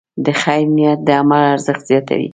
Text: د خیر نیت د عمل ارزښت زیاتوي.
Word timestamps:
د 0.25 0.27
خیر 0.41 0.65
نیت 0.75 0.99
د 1.07 1.09
عمل 1.21 1.43
ارزښت 1.53 1.83
زیاتوي. 1.89 2.29